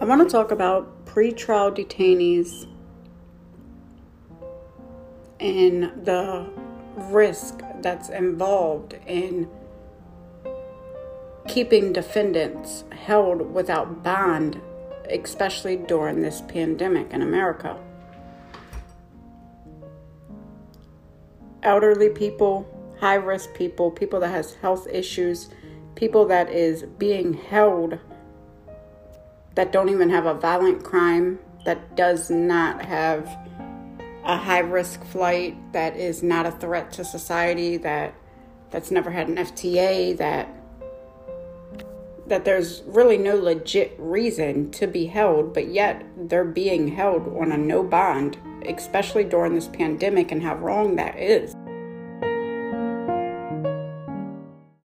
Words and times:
I 0.00 0.06
want 0.06 0.28
to 0.28 0.30
talk 0.30 0.50
about 0.50 1.06
pretrial 1.06 1.70
detainees 1.72 2.66
and 5.38 6.04
the 6.04 6.50
risk 6.96 7.60
that's 7.80 8.08
involved 8.08 8.96
in 9.06 9.48
keeping 11.46 11.92
defendants 11.92 12.82
held 12.90 13.54
without 13.54 14.02
bond, 14.02 14.60
especially 15.10 15.76
during 15.76 16.22
this 16.22 16.40
pandemic 16.48 17.12
in 17.12 17.22
America. 17.22 17.78
Elderly 21.62 22.10
people, 22.10 22.66
high 22.98 23.14
risk 23.14 23.54
people, 23.54 23.92
people 23.92 24.18
that 24.20 24.30
has 24.30 24.54
health 24.54 24.88
issues, 24.88 25.50
people 25.94 26.26
that 26.26 26.50
is 26.50 26.82
being 26.98 27.34
held 27.34 28.00
that 29.54 29.72
don't 29.72 29.88
even 29.88 30.10
have 30.10 30.26
a 30.26 30.34
violent 30.34 30.82
crime, 30.82 31.38
that 31.64 31.96
does 31.96 32.30
not 32.30 32.84
have 32.84 33.26
a 34.24 34.36
high 34.36 34.60
risk 34.60 35.04
flight, 35.04 35.56
that 35.72 35.96
is 35.96 36.22
not 36.22 36.46
a 36.46 36.50
threat 36.50 36.92
to 36.92 37.04
society, 37.04 37.76
that 37.76 38.14
that's 38.70 38.90
never 38.90 39.10
had 39.10 39.28
an 39.28 39.36
FTA, 39.36 40.16
that 40.16 40.48
that 42.26 42.46
there's 42.46 42.82
really 42.86 43.18
no 43.18 43.36
legit 43.36 43.94
reason 43.98 44.70
to 44.70 44.86
be 44.86 45.06
held, 45.06 45.52
but 45.52 45.68
yet 45.68 46.04
they're 46.16 46.44
being 46.44 46.88
held 46.88 47.28
on 47.36 47.52
a 47.52 47.58
no 47.58 47.82
bond, 47.82 48.38
especially 48.66 49.24
during 49.24 49.54
this 49.54 49.68
pandemic 49.68 50.32
and 50.32 50.42
how 50.42 50.54
wrong 50.56 50.96
that 50.96 51.18
is. 51.18 51.54